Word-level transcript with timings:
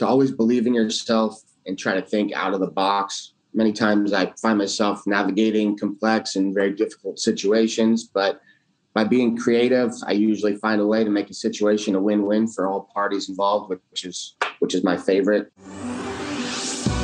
to 0.00 0.06
always 0.06 0.30
believe 0.30 0.66
in 0.66 0.72
yourself 0.72 1.42
and 1.66 1.78
try 1.78 1.92
to 1.92 2.00
think 2.00 2.32
out 2.32 2.54
of 2.54 2.60
the 2.60 2.70
box. 2.70 3.34
Many 3.52 3.70
times 3.70 4.14
I 4.14 4.32
find 4.40 4.56
myself 4.56 5.06
navigating 5.06 5.76
complex 5.76 6.36
and 6.36 6.54
very 6.54 6.72
difficult 6.72 7.18
situations, 7.18 8.04
but 8.04 8.40
by 8.94 9.04
being 9.04 9.36
creative, 9.36 9.92
I 10.06 10.12
usually 10.12 10.56
find 10.56 10.80
a 10.80 10.86
way 10.86 11.04
to 11.04 11.10
make 11.10 11.28
a 11.28 11.34
situation 11.34 11.94
a 11.96 12.00
win-win 12.00 12.48
for 12.48 12.66
all 12.66 12.88
parties 12.94 13.28
involved, 13.28 13.68
which 13.68 14.06
is 14.06 14.36
which 14.60 14.74
is 14.74 14.82
my 14.82 14.96
favorite. 14.96 15.52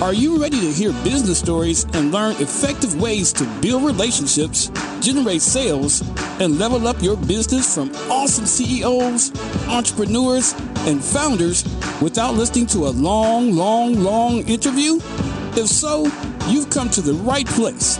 Are 0.00 0.14
you 0.14 0.40
ready 0.40 0.60
to 0.60 0.72
hear 0.72 0.92
business 1.04 1.38
stories 1.38 1.84
and 1.92 2.12
learn 2.12 2.36
effective 2.36 2.98
ways 3.00 3.30
to 3.34 3.44
build 3.60 3.84
relationships, 3.84 4.70
generate 5.00 5.42
sales, 5.42 6.02
and 6.40 6.58
level 6.58 6.86
up 6.88 7.02
your 7.02 7.16
business 7.16 7.74
from 7.74 7.90
awesome 8.10 8.46
CEOs, 8.46 9.32
entrepreneurs, 9.68 10.54
and 10.86 11.02
founders 11.02 11.64
without 12.00 12.34
listening 12.34 12.66
to 12.68 12.86
a 12.86 12.90
long, 12.90 13.52
long, 13.52 13.94
long 13.94 14.38
interview? 14.48 14.96
If 15.56 15.66
so, 15.66 16.04
you've 16.48 16.70
come 16.70 16.88
to 16.90 17.00
the 17.00 17.14
right 17.14 17.46
place. 17.46 17.98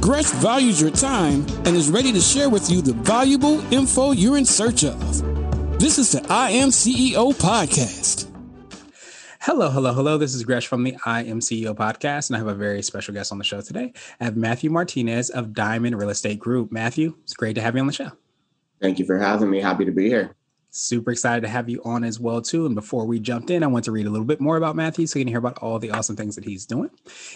Gresh 0.00 0.30
values 0.30 0.80
your 0.80 0.90
time 0.90 1.46
and 1.64 1.76
is 1.76 1.90
ready 1.90 2.12
to 2.12 2.20
share 2.20 2.48
with 2.48 2.70
you 2.70 2.82
the 2.82 2.92
valuable 2.92 3.60
info 3.72 4.12
you're 4.12 4.36
in 4.36 4.44
search 4.44 4.84
of. 4.84 4.98
This 5.78 5.98
is 5.98 6.12
the 6.12 6.24
I 6.32 6.50
Am 6.50 6.68
CEO 6.68 7.32
podcast. 7.34 8.28
Hello, 9.40 9.70
hello, 9.70 9.92
hello. 9.92 10.18
This 10.18 10.34
is 10.34 10.44
Gresh 10.44 10.68
from 10.68 10.84
the 10.84 10.96
I 11.04 11.24
Am 11.24 11.40
CEO 11.40 11.74
podcast, 11.74 12.30
and 12.30 12.36
I 12.36 12.38
have 12.38 12.46
a 12.46 12.54
very 12.54 12.82
special 12.82 13.12
guest 13.12 13.32
on 13.32 13.38
the 13.38 13.44
show 13.44 13.60
today. 13.60 13.92
I 14.20 14.24
have 14.24 14.36
Matthew 14.36 14.70
Martinez 14.70 15.30
of 15.30 15.52
Diamond 15.52 15.98
Real 15.98 16.10
Estate 16.10 16.38
Group. 16.38 16.70
Matthew, 16.70 17.16
it's 17.24 17.34
great 17.34 17.54
to 17.54 17.60
have 17.60 17.74
you 17.74 17.80
on 17.80 17.88
the 17.88 17.92
show. 17.92 18.12
Thank 18.80 19.00
you 19.00 19.04
for 19.04 19.18
having 19.18 19.50
me. 19.50 19.60
Happy 19.60 19.84
to 19.84 19.90
be 19.90 20.08
here. 20.08 20.36
Super 20.74 21.10
excited 21.10 21.42
to 21.42 21.48
have 21.48 21.68
you 21.68 21.82
on 21.84 22.02
as 22.02 22.18
well 22.18 22.40
too. 22.40 22.64
And 22.64 22.74
before 22.74 23.04
we 23.04 23.20
jumped 23.20 23.50
in, 23.50 23.62
I 23.62 23.66
want 23.66 23.84
to 23.84 23.92
read 23.92 24.06
a 24.06 24.10
little 24.10 24.24
bit 24.24 24.40
more 24.40 24.56
about 24.56 24.74
Matthew 24.74 25.06
so 25.06 25.18
you 25.18 25.24
can 25.26 25.28
hear 25.28 25.38
about 25.38 25.58
all 25.58 25.78
the 25.78 25.90
awesome 25.90 26.16
things 26.16 26.34
that 26.34 26.44
he's 26.44 26.64
doing. 26.64 26.88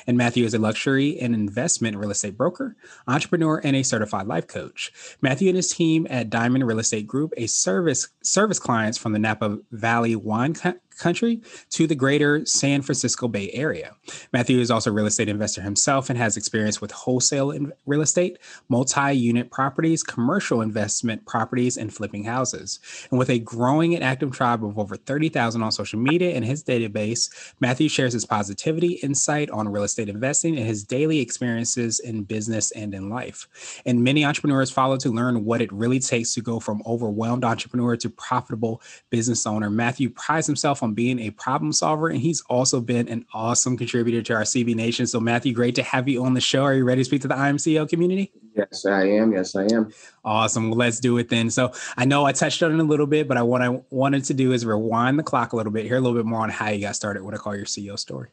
And 0.07 0.17
Matthew 0.17 0.47
is 0.47 0.55
a 0.55 0.59
luxury 0.59 1.21
and 1.21 1.35
investment 1.35 1.99
real 1.99 2.11
estate 2.11 2.39
broker, 2.39 2.77
entrepreneur, 3.07 3.61
and 3.63 3.77
a 3.77 3.83
certified 3.83 4.27
life 4.27 4.47
coach. 4.47 4.91
Matthew 5.21 5.49
and 5.49 5.57
his 5.57 5.71
team 5.71 6.07
at 6.09 6.31
Diamond 6.31 6.67
Real 6.67 6.79
Estate 6.79 7.07
Group, 7.07 7.35
a 7.37 7.47
service 7.47 8.09
service 8.23 8.59
clients 8.59 8.97
from 8.97 9.13
the 9.13 9.19
Napa 9.19 9.59
Valley 9.71 10.17
wine 10.17 10.55
country 10.97 11.41
to 11.71 11.87
the 11.87 11.95
greater 11.95 12.45
San 12.47 12.83
Francisco 12.83 13.29
Bay 13.29 13.51
Area. 13.53 13.95
Matthew 14.33 14.59
is 14.59 14.71
also 14.71 14.91
a 14.91 14.93
real 14.93 15.07
estate 15.07 15.29
investor 15.29 15.63
himself 15.63 16.11
and 16.11 16.19
has 16.19 16.37
experience 16.37 16.81
with 16.81 16.91
wholesale 16.91 17.53
real 17.87 18.01
estate, 18.01 18.39
multi 18.69 19.13
unit 19.13 19.51
properties, 19.51 20.03
commercial 20.03 20.61
investment 20.61 21.25
properties, 21.27 21.77
and 21.77 21.93
flipping 21.93 22.25
houses. 22.25 22.81
And 23.11 23.19
with 23.19 23.31
a 23.31 23.39
growing 23.39 23.95
and 23.95 24.05
active 24.05 24.33
tribe 24.33 24.65
of 24.65 24.79
over 24.79 24.97
30,000 24.97 25.63
on 25.63 25.73
social 25.73 25.99
media 25.99 26.35
and 26.35 26.45
his 26.45 26.63
database, 26.63 27.55
Matthew 27.61 27.89
shares 27.89 28.13
his 28.13 28.25
positivity, 28.25 28.95
insight 29.03 29.51
on 29.51 29.69
real 29.69 29.85
estate 29.85 30.09
investing, 30.09 30.57
and 30.57 30.67
his 30.67 30.85
daily 30.85 31.21
experiences 31.21 32.01
in 32.01 32.23
business 32.23 32.71
and 32.73 32.95
in 32.95 33.09
life. 33.09 33.83
And 33.87 34.03
many 34.03 34.25
entrepreneurs 34.25 34.71
follow 34.71 34.97
to 34.99 35.11
learn 35.11 35.45
what 35.45 35.61
it 35.61 35.73
really 35.73 36.01
takes 36.01 36.35
to 36.35 36.41
go 36.41 36.61
from 36.61 36.83
overwhelmed 36.87 37.45
entrepreneur 37.45 37.97
to 37.97 38.11
profitable 38.11 38.83
business 39.11 39.47
owner. 39.47 39.71
Matthew 39.71 40.11
prides 40.11 40.47
himself 40.47 40.83
on 40.83 40.86
being 40.95 41.19
a 41.21 41.31
problem 41.31 41.73
solver, 41.73 42.09
and 42.09 42.21
he's 42.21 42.41
also 42.43 42.81
been 42.81 43.09
an 43.09 43.25
awesome 43.33 43.77
contributor 43.77 44.23
to 44.23 44.35
our 44.35 44.43
CB 44.43 44.75
Nation. 44.75 45.07
So, 45.07 45.21
Matthew, 45.21 45.53
great 45.53 45.75
to 45.77 45.83
have 45.83 46.09
you 46.09 46.25
on 46.25 46.35
the 46.35 46.41
show. 46.41 46.63
Are 46.63 46.75
you 46.75 46.85
ready 46.85 47.01
to 47.01 47.05
speak 47.05 47.23
to 47.23 47.29
the 47.29 47.37
I 47.37 47.49
Am 47.49 47.57
CEO 47.57 47.89
community? 47.89 48.33
Yes, 48.55 48.87
I 48.87 49.05
am. 49.05 49.33
Yes, 49.33 49.55
I 49.55 49.65
am. 49.73 49.93
Awesome. 50.25 50.71
Well, 50.71 50.79
let's 50.79 51.01
do 51.01 51.19
it 51.19 51.29
then. 51.29 51.51
So, 51.51 51.73
I 51.97 52.05
know 52.05 52.25
I 52.25 52.33
touched 52.33 52.63
on 52.63 52.73
it 52.73 52.81
a 52.81 52.85
little 52.85 53.07
bit, 53.07 53.29
but 53.29 53.37
I, 53.37 53.43
what 53.43 53.63
I 53.63 53.81
wanted 53.91 54.25
to 54.25 54.35
do 54.35 54.53
is 54.53 54.65
rewind 54.65 55.19
the 55.19 55.23
clock 55.23 55.53
a 55.53 55.57
little 55.57 55.73
bit, 55.73 55.87
hear 55.87 55.97
a 55.97 56.01
little 56.01 56.17
bit 56.17 56.27
more 56.27 56.41
on 56.41 56.51
how 56.51 56.69
you 56.69 56.81
got 56.81 56.97
started, 56.97 57.23
what 57.23 57.35
I 57.35 57.37
call 57.37 57.57
your 57.57 57.67
CEO 57.67 57.99
story. 57.99 58.31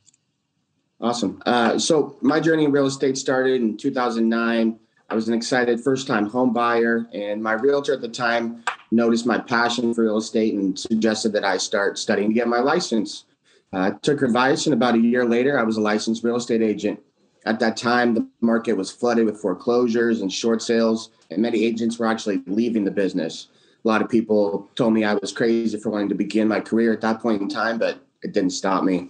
Awesome. 1.01 1.41
Uh, 1.45 1.77
so, 1.77 2.17
my 2.21 2.39
journey 2.39 2.63
in 2.65 2.71
real 2.71 2.85
estate 2.85 3.17
started 3.17 3.61
in 3.61 3.77
2009. 3.77 4.79
I 5.09 5.15
was 5.15 5.27
an 5.27 5.33
excited 5.33 5.83
first 5.83 6.07
time 6.07 6.27
home 6.27 6.53
buyer, 6.53 7.07
and 7.13 7.43
my 7.43 7.53
realtor 7.53 7.93
at 7.93 8.01
the 8.01 8.07
time 8.07 8.63
noticed 8.93 9.25
my 9.25 9.39
passion 9.39 9.93
for 9.93 10.03
real 10.03 10.17
estate 10.17 10.53
and 10.53 10.77
suggested 10.77 11.33
that 11.33 11.43
I 11.43 11.57
start 11.57 11.97
studying 11.97 12.29
to 12.29 12.33
get 12.33 12.47
my 12.47 12.59
license. 12.59 13.25
Uh, 13.73 13.79
I 13.79 13.91
took 14.01 14.19
her 14.19 14.27
advice, 14.27 14.67
and 14.67 14.73
about 14.73 14.95
a 14.95 14.99
year 14.99 15.25
later, 15.25 15.59
I 15.59 15.63
was 15.63 15.77
a 15.77 15.81
licensed 15.81 16.23
real 16.23 16.35
estate 16.35 16.61
agent. 16.61 17.01
At 17.45 17.59
that 17.59 17.75
time, 17.75 18.13
the 18.13 18.27
market 18.39 18.73
was 18.73 18.91
flooded 18.91 19.25
with 19.25 19.41
foreclosures 19.41 20.21
and 20.21 20.31
short 20.31 20.61
sales, 20.61 21.09
and 21.31 21.41
many 21.41 21.65
agents 21.65 21.97
were 21.97 22.05
actually 22.05 22.41
leaving 22.45 22.85
the 22.85 22.91
business. 22.91 23.47
A 23.83 23.87
lot 23.87 24.01
of 24.01 24.09
people 24.09 24.69
told 24.75 24.93
me 24.93 25.03
I 25.03 25.15
was 25.15 25.33
crazy 25.33 25.77
for 25.77 25.89
wanting 25.89 26.09
to 26.09 26.15
begin 26.15 26.47
my 26.47 26.61
career 26.61 26.93
at 26.93 27.01
that 27.01 27.19
point 27.19 27.41
in 27.41 27.49
time, 27.49 27.77
but 27.77 27.97
it 28.21 28.31
didn't 28.31 28.51
stop 28.51 28.83
me. 28.83 29.09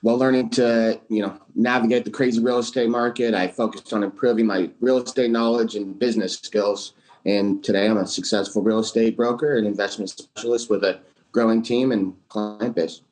While 0.00 0.16
learning 0.16 0.50
to, 0.50 0.98
you 1.08 1.22
know, 1.22 1.36
navigate 1.54 2.04
the 2.04 2.10
crazy 2.10 2.40
real 2.40 2.58
estate 2.58 2.88
market, 2.88 3.34
I 3.34 3.48
focused 3.48 3.92
on 3.92 4.04
improving 4.04 4.46
my 4.46 4.70
real 4.80 4.98
estate 4.98 5.30
knowledge 5.30 5.74
and 5.74 5.98
business 5.98 6.34
skills. 6.34 6.94
And 7.24 7.62
today 7.62 7.88
I'm 7.88 7.98
a 7.98 8.06
successful 8.06 8.62
real 8.62 8.78
estate 8.78 9.16
broker 9.16 9.56
and 9.56 9.66
investment 9.66 10.10
specialist 10.10 10.70
with 10.70 10.84
a 10.84 11.00
growing 11.32 11.62
team 11.62 11.92
and 11.92 12.14
client 12.28 12.74
base. 12.74 13.02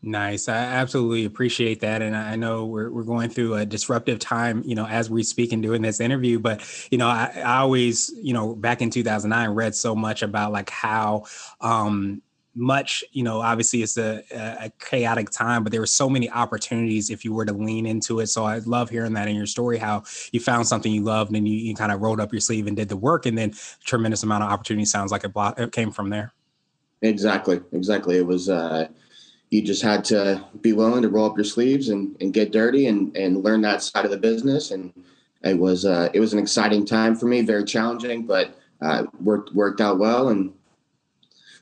Nice. 0.00 0.48
I 0.48 0.56
absolutely 0.56 1.24
appreciate 1.24 1.80
that. 1.80 2.02
And 2.02 2.16
I 2.16 2.36
know 2.36 2.66
we're, 2.66 2.88
we're 2.88 3.02
going 3.02 3.30
through 3.30 3.54
a 3.54 3.66
disruptive 3.66 4.20
time, 4.20 4.62
you 4.64 4.76
know, 4.76 4.86
as 4.86 5.10
we 5.10 5.24
speak 5.24 5.52
and 5.52 5.60
doing 5.60 5.82
this 5.82 5.98
interview. 5.98 6.38
But, 6.38 6.62
you 6.92 6.98
know, 6.98 7.08
I, 7.08 7.32
I 7.36 7.58
always, 7.58 8.12
you 8.22 8.32
know, 8.32 8.54
back 8.54 8.80
in 8.80 8.90
2009, 8.90 9.50
read 9.50 9.74
so 9.74 9.96
much 9.96 10.22
about 10.22 10.52
like 10.52 10.70
how, 10.70 11.24
um, 11.60 12.22
much 12.58 13.04
you 13.12 13.22
know 13.22 13.40
obviously 13.40 13.82
it's 13.82 13.96
a, 13.96 14.22
a, 14.32 14.70
chaotic 14.80 15.30
time 15.30 15.62
but 15.62 15.70
there 15.70 15.80
were 15.80 15.86
so 15.86 16.10
many 16.10 16.28
opportunities 16.30 17.08
if 17.08 17.24
you 17.24 17.32
were 17.32 17.44
to 17.44 17.52
lean 17.52 17.86
into 17.86 18.20
it. 18.20 18.26
So 18.26 18.44
i 18.44 18.58
love 18.58 18.90
hearing 18.90 19.12
that 19.14 19.28
in 19.28 19.36
your 19.36 19.46
story 19.46 19.78
how 19.78 20.02
you 20.32 20.40
found 20.40 20.66
something 20.66 20.92
you 20.92 21.02
loved 21.02 21.34
and 21.34 21.48
you, 21.48 21.54
you 21.54 21.74
kind 21.74 21.92
of 21.92 22.00
rolled 22.00 22.20
up 22.20 22.32
your 22.32 22.40
sleeve 22.40 22.66
and 22.66 22.76
did 22.76 22.88
the 22.88 22.96
work 22.96 23.26
and 23.26 23.38
then 23.38 23.54
tremendous 23.84 24.24
amount 24.24 24.42
of 24.42 24.50
opportunity 24.50 24.84
sounds 24.84 25.12
like 25.12 25.24
it, 25.24 25.32
blo- 25.32 25.54
it 25.56 25.72
came 25.72 25.92
from 25.92 26.10
there. 26.10 26.32
Exactly 27.02 27.60
exactly. 27.72 28.18
It 28.18 28.26
was 28.26 28.48
uh 28.48 28.88
you 29.50 29.62
just 29.62 29.82
had 29.82 30.04
to 30.06 30.44
be 30.60 30.72
willing 30.72 31.02
to 31.02 31.08
roll 31.08 31.30
up 31.30 31.36
your 31.36 31.44
sleeves 31.44 31.88
and, 31.88 32.14
and 32.20 32.34
get 32.34 32.52
dirty 32.52 32.86
and, 32.86 33.16
and 33.16 33.42
learn 33.42 33.62
that 33.62 33.82
side 33.82 34.04
of 34.04 34.10
the 34.10 34.18
business 34.18 34.72
and 34.72 34.92
it 35.42 35.58
was 35.58 35.84
uh, 35.84 36.08
it 36.12 36.20
was 36.20 36.32
an 36.32 36.38
exciting 36.38 36.84
time 36.84 37.14
for 37.14 37.26
me 37.26 37.42
very 37.42 37.64
challenging 37.64 38.26
but 38.26 38.58
uh, 38.80 39.04
worked 39.20 39.54
worked 39.54 39.80
out 39.80 39.98
well 39.98 40.28
and 40.28 40.52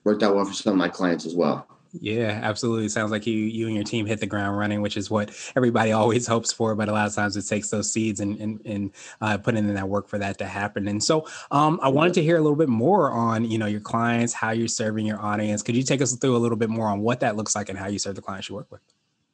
worked 0.06 0.22
out 0.22 0.34
well 0.34 0.44
for 0.44 0.54
some 0.54 0.72
of 0.72 0.78
my 0.78 0.88
clients 0.88 1.26
as 1.26 1.34
well. 1.34 1.66
Yeah, 2.00 2.40
absolutely. 2.42 2.88
Sounds 2.88 3.10
like 3.10 3.26
you 3.26 3.36
you 3.36 3.66
and 3.66 3.74
your 3.74 3.84
team 3.84 4.06
hit 4.06 4.20
the 4.20 4.26
ground 4.26 4.56
running, 4.56 4.82
which 4.82 4.96
is 4.96 5.10
what 5.10 5.30
everybody 5.56 5.92
always 6.00 6.26
hopes 6.26 6.52
for. 6.52 6.74
But 6.74 6.88
a 6.88 6.92
lot 6.92 7.06
of 7.06 7.14
times 7.14 7.36
it 7.36 7.46
takes 7.46 7.70
those 7.70 7.92
seeds 7.92 8.20
and 8.20 8.38
and, 8.38 8.60
and 8.64 8.90
uh, 9.20 9.38
putting 9.38 9.68
in 9.68 9.74
that 9.74 9.88
work 9.88 10.08
for 10.08 10.18
that 10.18 10.38
to 10.38 10.46
happen. 10.46 10.88
And 10.88 11.02
so, 11.02 11.26
um, 11.50 11.80
I 11.82 11.88
wanted 11.88 12.14
to 12.14 12.22
hear 12.22 12.36
a 12.36 12.40
little 12.40 12.56
bit 12.56 12.68
more 12.68 13.10
on 13.10 13.50
you 13.50 13.58
know 13.58 13.66
your 13.66 13.80
clients, 13.80 14.32
how 14.32 14.50
you're 14.50 14.68
serving 14.68 15.06
your 15.06 15.20
audience. 15.20 15.62
Could 15.62 15.76
you 15.76 15.82
take 15.82 16.00
us 16.00 16.14
through 16.14 16.36
a 16.36 16.38
little 16.38 16.58
bit 16.58 16.70
more 16.70 16.88
on 16.88 17.00
what 17.00 17.20
that 17.20 17.36
looks 17.36 17.54
like 17.56 17.68
and 17.68 17.78
how 17.78 17.88
you 17.88 17.98
serve 17.98 18.14
the 18.14 18.22
clients 18.22 18.48
you 18.48 18.54
work 18.54 18.70
with? 18.70 18.80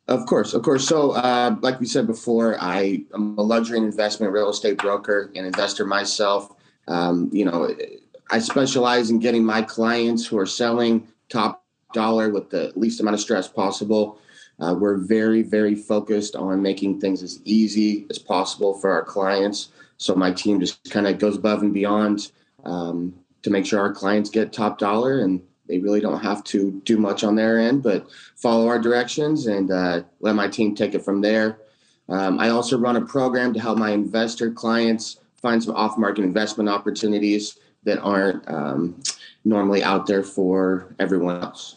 Of 0.09 0.27
course, 0.27 0.53
of 0.53 0.63
course. 0.63 0.87
So, 0.87 1.13
uh, 1.13 1.57
like 1.61 1.81
we 1.81 1.87
said 1.87 2.07
before, 2.07 2.57
I 2.61 3.05
am 3.15 3.37
a 3.39 3.43
luxury 3.43 3.79
and 3.79 3.87
investment 3.87 4.33
real 4.33 4.51
estate 4.51 4.79
broker 4.79 5.31
and 5.35 5.47
investor 5.47 5.85
myself. 5.85 6.55
Um, 6.89 7.31
you 7.33 7.45
know 7.45 7.75
I 8.33 8.39
specialize 8.39 9.11
in 9.11 9.19
getting 9.19 9.45
my 9.45 9.61
clients 9.61 10.27
who 10.27 10.39
are 10.39 10.47
selling 10.47 11.07
top 11.29 11.67
dollar 11.93 12.31
with 12.31 12.49
the 12.49 12.73
least 12.77 12.99
amount 12.99 13.13
of 13.13 13.21
stress 13.21 13.47
possible. 13.47 14.19
Uh, 14.59 14.75
we're 14.75 14.97
very, 14.97 15.43
very 15.43 15.75
focused 15.75 16.35
on 16.35 16.63
making 16.63 16.99
things 16.99 17.23
as 17.23 17.43
easy 17.45 18.07
as 18.09 18.19
possible 18.19 18.73
for 18.73 18.91
our 18.91 19.05
clients. 19.05 19.69
So 19.99 20.15
my 20.15 20.33
team 20.33 20.61
just 20.61 20.91
kind 20.91 21.07
of 21.07 21.19
goes 21.19 21.37
above 21.37 21.61
and 21.61 21.75
beyond 21.75 22.33
um, 22.65 23.15
to 23.43 23.51
make 23.51 23.67
sure 23.67 23.81
our 23.81 23.93
clients 23.93 24.31
get 24.31 24.51
top 24.51 24.79
dollar 24.79 25.21
and 25.21 25.43
they 25.69 25.79
really 25.79 26.01
don't 26.01 26.23
have 26.23 26.43
to 26.45 26.81
do 26.87 26.97
much 26.97 27.25
on 27.25 27.37
their 27.37 27.59
end, 27.59 27.83
but 27.83 28.09
follow 28.37 28.67
our 28.67 28.79
directions 28.79 29.47
and 29.47 29.71
uh, 29.71 30.03
let 30.21 30.35
my 30.35 30.49
team 30.49 30.75
take 30.75 30.95
it 30.95 31.05
from 31.05 31.21
there. 31.21 31.59
Um, 32.09 32.41
I 32.41 32.49
also 32.49 32.79
run 32.79 32.97
a 32.97 33.03
program 33.03 33.53
to 33.53 33.61
help 33.61 33.77
my 33.77 33.91
investor 33.91 34.51
clients 34.51 35.19
find 35.37 35.63
some 35.63 35.75
off 35.75 35.99
market 35.99 36.25
investment 36.25 36.71
opportunities 36.71 37.59
that 37.85 37.99
aren't 38.01 38.49
um, 38.49 39.01
normally 39.45 39.83
out 39.83 40.07
there 40.07 40.23
for 40.23 40.95
everyone 40.99 41.43
else. 41.43 41.77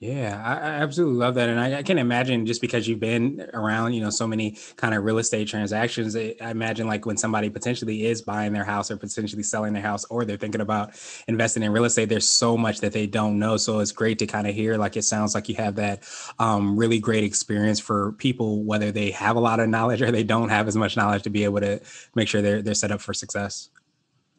Yeah, 0.00 0.40
I, 0.44 0.52
I 0.52 0.70
absolutely 0.74 1.16
love 1.16 1.34
that, 1.34 1.48
and 1.48 1.58
I, 1.58 1.78
I, 1.78 1.82
can 1.82 1.98
imagine 1.98 2.46
just 2.46 2.60
because 2.60 2.86
you've 2.86 3.00
been 3.00 3.50
around, 3.52 3.94
you 3.94 4.00
know, 4.00 4.10
so 4.10 4.28
many 4.28 4.56
kind 4.76 4.94
of 4.94 5.02
real 5.02 5.18
estate 5.18 5.48
transactions. 5.48 6.14
I 6.14 6.36
imagine 6.40 6.86
like 6.86 7.04
when 7.04 7.16
somebody 7.16 7.50
potentially 7.50 8.06
is 8.06 8.22
buying 8.22 8.52
their 8.52 8.62
house 8.62 8.92
or 8.92 8.96
potentially 8.96 9.42
selling 9.42 9.72
their 9.72 9.82
house, 9.82 10.04
or 10.04 10.24
they're 10.24 10.36
thinking 10.36 10.60
about 10.60 10.92
investing 11.26 11.64
in 11.64 11.72
real 11.72 11.84
estate. 11.84 12.08
There's 12.08 12.28
so 12.28 12.56
much 12.56 12.78
that 12.78 12.92
they 12.92 13.08
don't 13.08 13.40
know, 13.40 13.56
so 13.56 13.80
it's 13.80 13.90
great 13.90 14.20
to 14.20 14.26
kind 14.28 14.46
of 14.46 14.54
hear. 14.54 14.76
Like 14.76 14.96
it 14.96 15.02
sounds 15.02 15.34
like 15.34 15.48
you 15.48 15.56
have 15.56 15.74
that 15.74 16.04
um, 16.38 16.76
really 16.76 17.00
great 17.00 17.24
experience 17.24 17.80
for 17.80 18.12
people, 18.12 18.62
whether 18.62 18.92
they 18.92 19.10
have 19.10 19.34
a 19.34 19.40
lot 19.40 19.58
of 19.58 19.68
knowledge 19.68 20.00
or 20.00 20.12
they 20.12 20.22
don't 20.22 20.50
have 20.50 20.68
as 20.68 20.76
much 20.76 20.96
knowledge, 20.96 21.24
to 21.24 21.30
be 21.30 21.42
able 21.42 21.58
to 21.58 21.80
make 22.14 22.28
sure 22.28 22.40
they're 22.40 22.62
they're 22.62 22.74
set 22.74 22.92
up 22.92 23.00
for 23.00 23.12
success. 23.12 23.68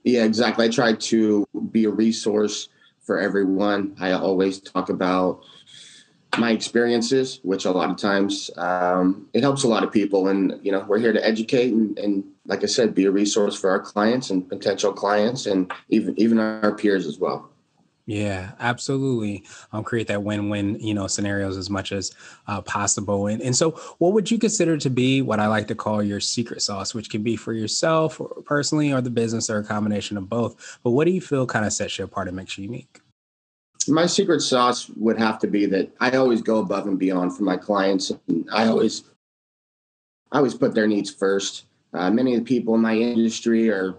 Yeah, 0.04 0.24
exactly. 0.24 0.66
I 0.66 0.69
try 0.69 0.94
to 0.94 1.48
be 1.72 1.86
a 1.86 1.90
resource 1.90 2.69
for 3.01 3.19
everyone. 3.19 3.96
I 4.00 4.12
always 4.12 4.60
talk 4.60 4.90
about 4.90 5.44
my 6.38 6.51
experiences, 6.51 7.40
which 7.44 7.66
a 7.66 7.72
lot 7.72 7.90
of 7.90 7.98
times 7.98 8.51
um, 8.57 9.28
it 9.34 9.42
helps 9.42 9.63
a 9.63 9.68
lot 9.68 9.84
of 9.84 9.92
people. 9.92 10.28
And 10.28 10.60
you 10.63 10.72
know, 10.72 10.86
we're 10.88 11.00
here 11.00 11.12
to 11.12 11.25
educate 11.25 11.74
and, 11.74 11.98
and, 11.98 12.24
like 12.46 12.63
I 12.63 12.68
said, 12.68 12.96
be 12.96 13.06
a 13.06 13.12
resource 13.12 13.56
for 13.56 13.69
our 13.69 13.80
clients 13.80 14.31
and 14.31 14.48
potential 14.50 14.92
clients, 14.92 15.46
and 15.46 15.72
even 15.90 16.19
even 16.19 16.40
our 16.40 16.74
peers 16.75 17.06
as 17.06 17.19
well. 17.19 17.51
Yeah, 18.09 18.53
absolutely. 18.59 19.44
Um, 19.71 19.83
create 19.83 20.07
that 20.07 20.23
win-win, 20.23 20.79
you 20.79 20.95
know, 20.95 21.06
scenarios 21.06 21.57
as 21.57 21.69
much 21.69 21.91
as 21.91 22.11
uh, 22.47 22.59
possible. 22.59 23.27
And 23.27 23.39
and 23.39 23.56
so, 23.56 23.73
what 24.00 24.13
would 24.13 24.31
you 24.31 24.39
consider 24.39 24.77
to 24.77 24.89
be 24.89 25.21
what 25.21 25.39
I 25.39 25.45
like 25.45 25.67
to 25.67 25.75
call 25.75 26.01
your 26.01 26.19
secret 26.19 26.63
sauce, 26.63 26.95
which 26.95 27.11
can 27.11 27.21
be 27.21 27.35
for 27.35 27.53
yourself, 27.53 28.19
or 28.19 28.29
personally, 28.45 28.91
or 28.91 29.00
the 29.00 29.11
business, 29.11 29.47
or 29.47 29.59
a 29.59 29.63
combination 29.63 30.17
of 30.17 30.27
both? 30.27 30.79
But 30.83 30.89
what 30.89 31.06
do 31.06 31.11
you 31.11 31.21
feel 31.21 31.45
kind 31.45 31.67
of 31.67 31.71
sets 31.71 32.00
you 32.00 32.06
apart 32.06 32.27
and 32.27 32.35
makes 32.35 32.57
you 32.57 32.63
unique? 32.63 33.00
My 33.88 34.07
secret 34.07 34.41
sauce 34.41 34.89
would 34.95 35.19
have 35.19 35.38
to 35.41 35.47
be 35.47 35.67
that 35.67 35.91
I 36.00 36.09
always 36.17 36.41
go 36.41 36.57
above 36.57 36.88
and 36.88 36.97
beyond 36.97 37.38
for 37.38 37.44
my 37.44 37.57
clients, 37.57 38.12
and 38.27 38.50
I 38.51 38.65
always, 38.69 39.03
I 40.31 40.38
always 40.38 40.55
put 40.55 40.73
their 40.73 40.88
needs 40.88 41.12
first. 41.12 41.65
Uh, 41.94 42.09
many 42.09 42.33
of 42.33 42.39
the 42.39 42.45
people 42.45 42.73
in 42.73 42.81
my 42.81 42.95
industry 42.95 43.69
are 43.69 43.97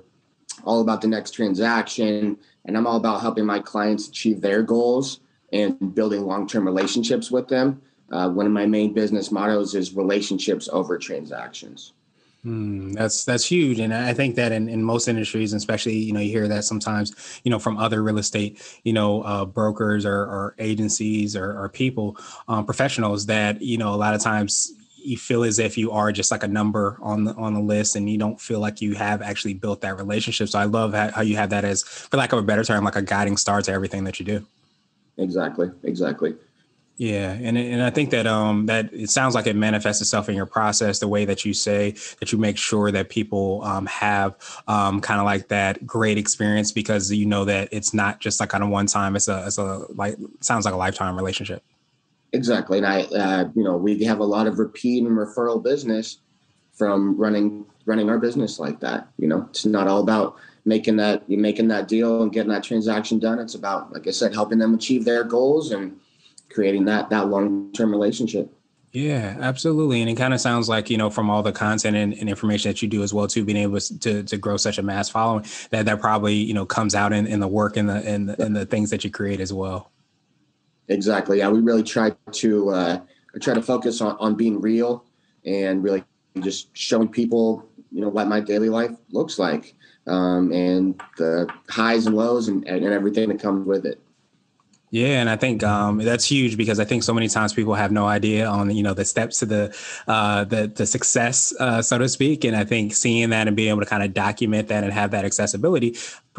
all 0.65 0.81
about 0.81 1.01
the 1.01 1.09
next 1.09 1.33
transaction 1.33 2.37
and 2.65 2.77
I'm 2.77 2.87
all 2.87 2.97
about 2.97 3.21
helping 3.21 3.47
my 3.47 3.59
clients 3.59 4.09
achieve 4.09 4.41
their 4.41 4.63
goals 4.63 5.21
and 5.53 5.95
building 5.95 6.25
long-term 6.25 6.65
relationships 6.65 7.31
with 7.31 7.49
them. 7.49 7.83
Uh, 8.13 8.29
one 8.29 8.47
of 8.47 8.53
my 8.53 8.67
main 8.67 8.93
business 8.93 9.31
mottos 9.31 9.75
is 9.75 9.95
relationships 9.95 10.69
over 10.73 10.99
transactions. 10.99 11.93
Mm, 12.45 12.95
that's 12.95 13.27
that's 13.27 13.45
huge, 13.45 13.81
and 13.81 13.93
I 13.93 14.15
think 14.15 14.35
that 14.37 14.51
in, 14.51 14.67
in 14.67 14.83
most 14.83 15.09
industries, 15.09 15.53
especially 15.53 15.97
you 15.97 16.15
know, 16.15 16.21
you 16.21 16.31
hear 16.31 16.49
that 16.49 16.65
sometimes 16.65 17.41
you 17.45 17.51
know 17.51 17.59
from 17.59 17.77
other 17.77 18.03
real 18.03 18.17
estate 18.17 18.81
you 18.83 18.95
know 18.95 19.21
uh, 19.23 19.45
brokers 19.45 20.07
or, 20.07 20.23
or 20.23 20.55
agencies 20.59 21.37
or, 21.37 21.53
or 21.61 21.69
people 21.69 22.17
um, 22.49 22.65
professionals 22.65 23.27
that 23.27 23.61
you 23.61 23.77
know 23.77 23.93
a 23.93 23.97
lot 23.97 24.15
of 24.15 24.23
times 24.23 24.73
you 25.05 25.17
feel 25.17 25.45
as 25.45 25.59
if 25.59 25.77
you 25.77 25.91
are 25.91 26.13
just 26.13 26.31
like 26.31 26.43
a 26.43 26.49
number 26.49 26.99
on 27.03 27.25
the 27.25 27.35
on 27.35 27.55
the 27.55 27.61
list 27.61 27.97
and 27.97 28.09
you 28.09 28.19
don't 28.19 28.41
feel 28.41 28.61
like 28.61 28.81
you 28.81 28.95
have 28.95 29.23
actually 29.23 29.55
built 29.55 29.81
that 29.81 29.97
relationship 29.97 30.49
so 30.49 30.59
i 30.59 30.65
love 30.65 30.93
how, 30.93 31.11
how 31.11 31.23
you 31.23 31.37
have 31.37 31.51
that 31.51 31.65
as 31.65 31.83
for 31.83 32.17
lack 32.17 32.33
of 32.33 32.39
a 32.39 32.43
better 32.43 32.65
term 32.65 32.85
like 32.85 32.97
a 32.97 33.03
guiding 33.03 33.37
star 33.37 33.63
to 33.63 33.73
everything 33.73 34.05
that 34.05 34.19
you 34.19 34.27
do 34.27 34.47
exactly 35.17 35.71
exactly 35.83 36.35
yeah, 37.01 37.33
and 37.33 37.57
and 37.57 37.83
I 37.83 37.89
think 37.89 38.11
that 38.11 38.27
um 38.27 38.67
that 38.67 38.93
it 38.93 39.09
sounds 39.09 39.35
like 39.35 39.47
it 39.47 39.57
manifests 39.57 40.03
itself 40.03 40.29
in 40.29 40.35
your 40.35 40.45
process, 40.45 40.99
the 40.99 41.09
way 41.09 41.25
that 41.25 41.47
you 41.47 41.55
say 41.55 41.95
that 42.19 42.31
you 42.31 42.37
make 42.37 42.59
sure 42.59 42.91
that 42.91 43.09
people 43.09 43.63
um, 43.65 43.87
have 43.87 44.37
um, 44.69 45.01
kind 45.01 45.19
of 45.19 45.25
like 45.25 45.49
that 45.49 45.87
great 45.87 46.19
experience 46.19 46.73
because 46.73 47.11
you 47.11 47.25
know 47.25 47.47
that 47.47 47.71
it's 47.73 47.95
not 47.95 48.21
just 48.21 48.39
like 48.39 48.51
kind 48.51 48.63
of 48.63 48.69
one 48.69 48.85
time. 48.85 49.17
It's 49.17 49.29
a 49.29 49.47
it's 49.47 49.57
a 49.57 49.87
like 49.95 50.19
sounds 50.41 50.67
like 50.67 50.75
a 50.75 50.77
lifetime 50.77 51.17
relationship. 51.17 51.65
Exactly, 52.33 52.79
and 52.79 52.87
I, 52.87 53.03
uh, 53.03 53.49
you 53.55 53.65
know, 53.65 53.77
we 53.77 54.05
have 54.05 54.21
a 54.21 54.25
lot 54.25 54.47
of 54.47 54.59
repeat 54.59 55.05
and 55.05 55.17
referral 55.17 55.63
business 55.63 56.19
from 56.73 57.17
running 57.17 57.67
running 57.87 58.09
our 58.09 58.19
business 58.19 58.59
like 58.59 58.81
that. 58.81 59.09
You 59.19 59.29
know, 59.29 59.47
it's 59.51 59.67
not 59.67 59.89
all 59.89 60.01
about 60.01 60.37
making 60.65 60.97
that 60.97 61.29
you 61.29 61.39
making 61.39 61.69
that 61.69 61.89
deal 61.89 62.23
and 62.23 62.33
getting 62.33 62.53
that 62.53 62.63
transaction 62.63 63.19
done. 63.19 63.39
It's 63.39 63.55
about, 63.55 63.93
like 63.93 64.07
I 64.07 64.11
said, 64.13 64.33
helping 64.35 64.59
them 64.59 64.75
achieve 64.75 65.05
their 65.05 65.25
goals 65.25 65.73
and 65.73 65.99
creating 66.51 66.85
that 66.87 67.11
that 67.11 67.29
long 67.29 67.73
term 67.73 67.91
relationship. 67.91 68.53
Yeah, 68.93 69.37
absolutely. 69.41 70.01
And 70.01 70.11
it 70.11 70.17
kind 70.17 70.35
of 70.35 70.41
sounds 70.41 70.69
like, 70.69 70.91
you 70.91 70.97
know, 70.97 71.11
from 71.11 71.31
all 71.31 71.45
the 71.45 71.53
content 71.53 71.97
and, 71.97 72.13
and, 72.13 72.29
information 72.29 72.71
that 72.71 72.83
you 72.83 72.89
do 72.89 73.05
as 73.05 73.15
well, 73.15 73.29
too, 73.29 73.45
being 73.45 73.59
able 73.59 73.79
to, 73.79 74.25
to 74.25 74.37
grow 74.37 74.57
such 74.57 74.79
a 74.79 74.83
mass 74.83 75.09
following 75.09 75.47
that 75.71 75.87
that 75.87 76.01
probably, 76.01 76.35
you 76.35 76.55
know, 76.55 76.67
comes 76.67 76.97
out 76.97 77.13
in, 77.13 77.25
in 77.29 77.39
the 77.39 77.47
work 77.47 77.77
and 77.77 77.89
the, 77.89 78.05
and 78.05 78.29
the, 78.29 78.43
and 78.43 78.57
the 78.57 78.67
things 78.67 78.91
that 78.91 79.05
you 79.05 79.11
create 79.11 79.39
as 79.39 79.53
well. 79.53 79.93
Exactly. 80.91 81.39
Yeah, 81.39 81.49
we 81.49 81.61
really 81.61 81.85
try 81.85 82.11
to 82.33 82.71
uh, 82.71 83.01
try 83.41 83.55
to 83.55 83.63
focus 83.63 84.01
on, 84.01 84.17
on 84.19 84.35
being 84.35 84.61
real 84.61 85.05
and 85.47 85.83
really 85.85 86.05
just 86.41 86.77
showing 86.77 87.09
people, 87.09 87.65
you 87.93 88.01
know, 88.01 88.09
what 88.09 88.27
my 88.27 88.41
daily 88.41 88.69
life 88.69 88.91
looks 89.11 89.39
like 89.39 89.75
um, 90.09 90.53
and 90.53 91.01
the 91.17 91.49
highs 91.69 92.07
and 92.07 92.17
lows 92.17 92.49
and, 92.49 92.67
and 92.67 92.85
everything 92.85 93.29
that 93.29 93.41
comes 93.41 93.67
with 93.67 93.87
it. 93.87 94.01
Yeah, 94.93 95.21
and 95.21 95.31
I 95.31 95.37
think 95.37 95.63
um, 95.63 95.99
that's 95.99 96.25
huge 96.25 96.57
because 96.57 96.81
I 96.81 96.85
think 96.85 97.05
so 97.05 97.15
many 97.15 97.29
times 97.29 97.53
people 97.53 97.75
have 97.75 97.93
no 97.93 98.07
idea 98.07 98.47
on 98.47 98.75
you 98.75 98.83
know 98.83 98.93
the 98.93 99.05
steps 99.05 99.39
to 99.39 99.47
the 99.47 99.77
uh, 100.09 100.43
the 100.45 100.67
the 100.67 100.85
success, 100.85 101.55
uh, 101.61 101.81
so 101.81 101.99
to 101.99 102.09
speak. 102.09 102.45
And 102.45 102.57
I 102.57 102.65
think 102.65 102.93
seeing 102.93 103.31
that 103.31 103.47
and 103.47 103.57
being 103.57 103.69
able 103.69 103.81
to 103.81 103.87
kind 103.87 104.03
of 104.03 104.13
document 104.13 104.67
that 104.67 104.83
and 104.83 104.93
have 104.93 105.13
that 105.13 105.25
accessibility 105.25 105.97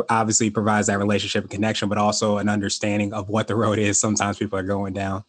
obviously 0.09 0.49
provides 0.49 0.87
that 0.87 0.99
relationship 0.99 1.45
and 1.45 1.51
connection, 1.51 1.87
but 1.87 1.97
also 1.97 2.39
an 2.39 2.49
understanding 2.49 3.13
of 3.13 3.29
what 3.29 3.47
the 3.47 3.55
road 3.55 3.79
is. 3.79 3.97
Sometimes 3.97 4.37
people 4.37 4.59
are 4.59 4.63
going 4.63 4.93
down. 4.93 5.23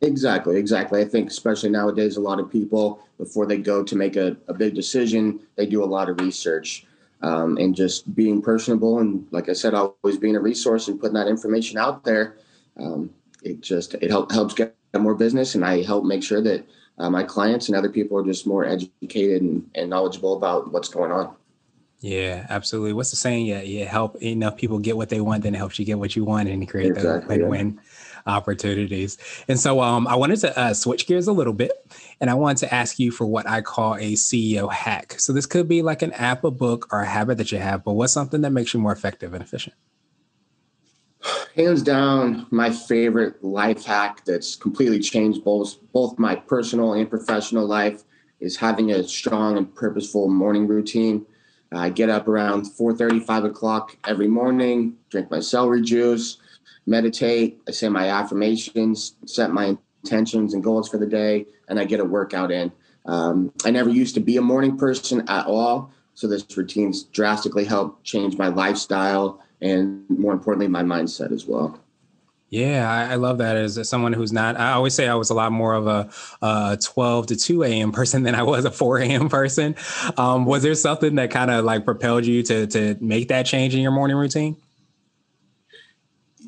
Exactly, 0.00 0.56
exactly. 0.56 1.00
I 1.00 1.04
think 1.04 1.30
especially 1.30 1.70
nowadays, 1.70 2.16
a 2.16 2.20
lot 2.20 2.38
of 2.38 2.48
people 2.48 3.00
before 3.18 3.44
they 3.44 3.58
go 3.58 3.82
to 3.82 3.96
make 3.96 4.14
a, 4.14 4.36
a 4.46 4.54
big 4.54 4.76
decision, 4.76 5.40
they 5.56 5.66
do 5.66 5.82
a 5.82 5.86
lot 5.86 6.08
of 6.08 6.20
research. 6.20 6.86
Um, 7.22 7.56
and 7.56 7.72
just 7.72 8.16
being 8.16 8.42
personable 8.42 8.98
and 8.98 9.28
like 9.30 9.48
I 9.48 9.52
said, 9.52 9.74
always 9.74 10.18
being 10.18 10.34
a 10.34 10.40
resource 10.40 10.88
and 10.88 11.00
putting 11.00 11.14
that 11.14 11.28
information 11.28 11.78
out 11.78 12.02
there 12.02 12.34
um, 12.76 13.10
it 13.42 13.60
just 13.60 13.94
it 13.94 14.10
help, 14.10 14.32
helps 14.32 14.54
get 14.54 14.74
more 14.98 15.14
business, 15.14 15.54
and 15.54 15.64
I 15.64 15.82
help 15.82 16.04
make 16.04 16.22
sure 16.22 16.40
that 16.42 16.66
uh, 16.98 17.10
my 17.10 17.24
clients 17.24 17.68
and 17.68 17.76
other 17.76 17.88
people 17.88 18.18
are 18.18 18.24
just 18.24 18.46
more 18.46 18.64
educated 18.64 19.42
and, 19.42 19.68
and 19.74 19.90
knowledgeable 19.90 20.36
about 20.36 20.72
what's 20.72 20.88
going 20.88 21.10
on. 21.10 21.34
Yeah, 22.00 22.46
absolutely. 22.50 22.94
What's 22.94 23.10
the 23.10 23.16
saying? 23.16 23.46
Yeah, 23.46 23.62
you 23.62 23.86
help 23.86 24.20
enough 24.20 24.56
people 24.56 24.80
get 24.80 24.96
what 24.96 25.08
they 25.08 25.20
want, 25.20 25.44
then 25.44 25.54
it 25.54 25.58
helps 25.58 25.78
you 25.78 25.84
get 25.84 26.00
what 26.00 26.16
you 26.16 26.24
want 26.24 26.48
and 26.48 26.68
create 26.68 26.90
exactly, 26.90 27.38
the 27.38 27.44
win-win 27.44 27.80
yeah. 28.26 28.32
opportunities. 28.34 29.18
And 29.46 29.58
so, 29.58 29.80
um, 29.80 30.08
I 30.08 30.16
wanted 30.16 30.40
to 30.40 30.58
uh, 30.58 30.74
switch 30.74 31.06
gears 31.06 31.28
a 31.28 31.32
little 31.32 31.52
bit, 31.52 31.72
and 32.20 32.28
I 32.28 32.34
wanted 32.34 32.58
to 32.66 32.74
ask 32.74 32.98
you 32.98 33.12
for 33.12 33.24
what 33.24 33.48
I 33.48 33.60
call 33.60 33.94
a 33.94 34.14
CEO 34.14 34.70
hack. 34.70 35.14
So 35.20 35.32
this 35.32 35.46
could 35.46 35.68
be 35.68 35.82
like 35.82 36.02
an 36.02 36.12
app, 36.14 36.42
a 36.42 36.50
book, 36.50 36.88
or 36.92 37.02
a 37.02 37.06
habit 37.06 37.38
that 37.38 37.52
you 37.52 37.58
have, 37.58 37.84
but 37.84 37.92
what's 37.92 38.12
something 38.12 38.40
that 38.40 38.50
makes 38.50 38.74
you 38.74 38.80
more 38.80 38.92
effective 38.92 39.32
and 39.32 39.42
efficient? 39.42 39.76
Hands 41.54 41.82
down 41.82 42.46
my 42.50 42.70
favorite 42.70 43.42
life 43.44 43.84
hack 43.84 44.24
that's 44.24 44.56
completely 44.56 44.98
changed 44.98 45.44
both 45.44 45.76
both 45.92 46.18
my 46.18 46.34
personal 46.34 46.94
and 46.94 47.10
professional 47.10 47.66
life 47.66 48.04
is 48.40 48.56
having 48.56 48.90
a 48.90 49.04
strong 49.04 49.56
and 49.56 49.72
purposeful 49.74 50.28
morning 50.28 50.66
routine. 50.66 51.24
I 51.70 51.90
get 51.90 52.10
up 52.10 52.26
around 52.26 52.66
4.30 52.66 53.24
5 53.24 53.44
o'clock 53.44 53.96
every 54.06 54.28
morning 54.28 54.96
drink 55.10 55.30
my 55.30 55.40
celery 55.40 55.82
juice 55.82 56.38
meditate 56.86 57.60
i 57.68 57.70
say 57.70 57.88
my 57.88 58.08
affirmations 58.08 59.14
set 59.26 59.52
my 59.52 59.76
intentions 60.04 60.54
and 60.54 60.64
goals 60.64 60.88
for 60.88 60.98
the 60.98 61.06
day 61.06 61.46
and 61.68 61.78
i 61.78 61.84
get 61.84 62.00
a 62.00 62.04
workout 62.04 62.50
in. 62.50 62.72
Um, 63.06 63.52
i 63.64 63.70
never 63.70 63.90
used 63.90 64.14
to 64.14 64.20
be 64.20 64.36
a 64.36 64.42
morning 64.42 64.76
person 64.76 65.28
at 65.28 65.46
all 65.46 65.92
so 66.14 66.28
this 66.28 66.44
routine's 66.56 67.04
drastically 67.04 67.64
helped 67.64 68.04
change 68.04 68.36
my 68.36 68.48
lifestyle 68.48 69.40
and 69.62 70.04
more 70.10 70.32
importantly, 70.32 70.68
my 70.68 70.82
mindset 70.82 71.32
as 71.32 71.46
well. 71.46 71.78
Yeah, 72.50 72.90
I, 72.90 73.12
I, 73.12 73.14
love 73.14 73.38
that 73.38 73.56
as 73.56 73.88
someone 73.88 74.12
who's 74.12 74.30
not. 74.30 74.60
I 74.60 74.72
always 74.72 74.92
say 74.92 75.08
I 75.08 75.14
was 75.14 75.30
a 75.30 75.34
lot 75.34 75.52
more 75.52 75.72
of 75.72 75.86
a, 75.86 76.10
a 76.42 76.76
12 76.76 77.28
to 77.28 77.36
2 77.36 77.62
a.m. 77.62 77.92
person 77.92 78.24
than 78.24 78.34
I 78.34 78.42
was 78.42 78.66
a 78.66 78.70
4 78.70 78.98
a.m. 78.98 79.30
person. 79.30 79.74
Um, 80.18 80.44
was 80.44 80.62
there 80.62 80.74
something 80.74 81.14
that 81.14 81.30
kind 81.30 81.50
of 81.50 81.64
like 81.64 81.86
propelled 81.86 82.26
you 82.26 82.42
to 82.42 82.66
to 82.66 82.98
make 83.00 83.28
that 83.28 83.46
change 83.46 83.74
in 83.74 83.80
your 83.80 83.90
morning 83.90 84.18
routine? 84.18 84.58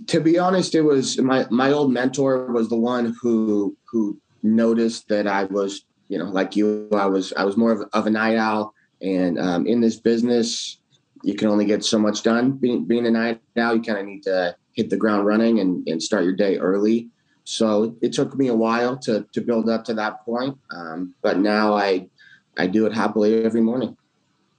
To 0.08 0.20
be 0.20 0.38
honest, 0.38 0.74
it 0.74 0.82
was 0.82 1.18
my 1.18 1.46
my 1.50 1.72
old 1.72 1.90
mentor 1.90 2.52
was 2.52 2.68
the 2.68 2.76
one 2.76 3.16
who 3.22 3.74
who 3.90 4.20
noticed 4.42 5.08
that 5.08 5.26
I 5.26 5.44
was, 5.44 5.86
you 6.08 6.18
know, 6.18 6.26
like 6.26 6.54
you, 6.54 6.86
I 6.92 7.06
was 7.06 7.32
I 7.32 7.44
was 7.44 7.56
more 7.56 7.72
of, 7.72 7.88
of 7.94 8.06
a 8.06 8.10
night 8.10 8.36
owl, 8.36 8.74
and 9.00 9.38
um, 9.38 9.66
in 9.66 9.80
this 9.80 9.96
business, 9.96 10.76
you 11.24 11.34
can 11.34 11.48
only 11.48 11.64
get 11.64 11.84
so 11.84 11.98
much 11.98 12.22
done. 12.22 12.52
Being, 12.52 12.84
being 12.84 13.06
a 13.06 13.10
night 13.10 13.40
owl, 13.56 13.76
you 13.76 13.82
kind 13.82 13.98
of 13.98 14.06
need 14.06 14.22
to 14.24 14.54
hit 14.72 14.90
the 14.90 14.96
ground 14.96 15.26
running 15.26 15.60
and, 15.60 15.86
and 15.88 16.02
start 16.02 16.24
your 16.24 16.34
day 16.34 16.58
early. 16.58 17.08
So 17.44 17.96
it 18.00 18.12
took 18.12 18.36
me 18.36 18.48
a 18.48 18.54
while 18.54 18.96
to 18.98 19.26
to 19.32 19.40
build 19.42 19.68
up 19.68 19.84
to 19.84 19.94
that 19.94 20.24
point, 20.24 20.56
um, 20.70 21.14
but 21.20 21.38
now 21.38 21.74
I 21.74 22.08
I 22.56 22.66
do 22.66 22.86
it 22.86 22.94
happily 22.94 23.44
every 23.44 23.60
morning. 23.60 23.96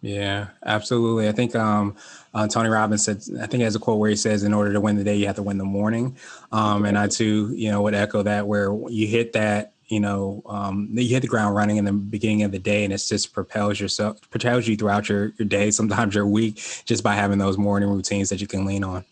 Yeah, 0.01 0.50
absolutely. 0.63 1.27
I 1.27 1.31
think 1.31 1.55
um, 1.55 1.95
uh, 2.31 2.48
Tony 2.48 2.69
Robbins 2.69 3.03
said, 3.03 3.24
I 3.41 3.48
think 3.48 3.63
has 3.63 3.75
a 3.75 3.79
quote 3.79 3.98
where 3.98 4.12
he 4.12 4.15
says, 4.15 4.43
"In 4.43 4.53
order 4.53 4.72
to 4.72 4.79
win 4.79 4.98
the 4.98 5.03
day, 5.03 5.15
you 5.15 5.25
have 5.25 5.38
to 5.38 5.41
win 5.41 5.57
the 5.57 5.65
morning." 5.65 6.15
Um, 6.51 6.86
and 6.86 6.95
I 6.95 7.07
too, 7.07 7.51
you 7.55 7.72
know, 7.72 7.81
would 7.81 7.95
echo 7.95 8.22
that. 8.22 8.45
Where 8.45 8.72
you 8.88 9.07
hit 9.07 9.34
that 9.34 9.74
you 9.87 9.99
know, 9.99 10.41
um, 10.47 10.89
you 10.91 11.07
hit 11.07 11.21
the 11.21 11.27
ground 11.27 11.55
running 11.55 11.77
in 11.77 11.85
the 11.85 11.93
beginning 11.93 12.43
of 12.43 12.51
the 12.51 12.59
day, 12.59 12.83
and 12.83 12.93
it 12.93 13.03
just 13.07 13.33
propels 13.33 13.79
yourself, 13.79 14.17
propels 14.29 14.67
you 14.67 14.75
throughout 14.75 15.09
your 15.09 15.33
your 15.37 15.47
day, 15.47 15.71
sometimes 15.79 16.15
your 16.15 16.27
week, 16.27 16.55
just 16.85 17.03
by 17.03 17.13
having 17.13 17.37
those 17.37 17.57
morning 17.57 17.89
routines 17.89 18.29
that 18.29 18.41
you 18.41 18.47
can 18.47 18.65
lean 18.65 18.83
on. 18.83 19.05